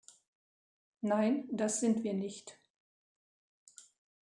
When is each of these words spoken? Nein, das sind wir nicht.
Nein, 1.01 1.47
das 1.51 1.79
sind 1.79 2.03
wir 2.03 2.15
nicht. 2.15 2.57